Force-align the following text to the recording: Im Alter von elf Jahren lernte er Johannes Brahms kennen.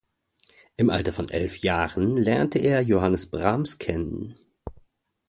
Im 0.77 0.89
Alter 0.89 1.13
von 1.13 1.29
elf 1.29 1.59
Jahren 1.59 2.17
lernte 2.17 2.57
er 2.57 2.81
Johannes 2.81 3.29
Brahms 3.29 3.77
kennen. 3.77 4.33